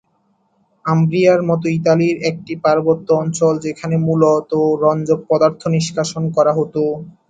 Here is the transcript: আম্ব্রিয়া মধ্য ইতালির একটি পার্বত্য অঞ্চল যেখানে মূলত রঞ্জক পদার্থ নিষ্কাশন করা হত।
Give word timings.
আম্ব্রিয়া 0.85 1.33
মধ্য 1.41 1.65
ইতালির 1.77 2.17
একটি 2.29 2.53
পার্বত্য 2.63 3.07
অঞ্চল 3.15 3.53
যেখানে 3.65 3.95
মূলত 4.07 4.51
রঞ্জক 4.83 5.19
পদার্থ 5.29 5.61
নিষ্কাশন 5.75 6.23
করা 6.35 6.51
হত। 6.57 6.75